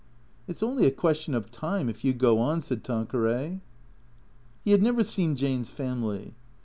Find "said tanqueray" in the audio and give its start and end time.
2.63-3.61